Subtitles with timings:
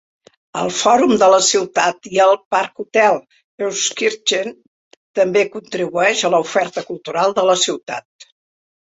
[0.59, 3.19] El Fòrum de la ciutat i el Parkhotel
[3.65, 4.49] Euskirchen
[5.21, 8.29] també contribueix a l'oferta cultural de la ciutat.